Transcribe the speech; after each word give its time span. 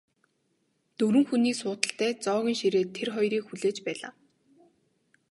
Дөрвөн 0.97 1.25
хүний 1.29 1.55
суудалтай 1.61 2.11
зоогийн 2.25 2.57
ширээ 2.61 2.85
тэр 2.95 3.07
хоёрыг 3.15 3.43
хүлээж 3.47 3.77
байлаа. 3.85 4.13